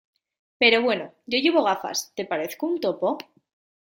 ¡pero 0.57 0.81
bueno! 0.81 1.13
yo 1.27 1.37
llevo 1.37 1.63
gafas.¿ 1.63 2.11
te 2.15 2.25
parezco 2.25 2.65
un 2.65 2.79
topo? 2.79 3.19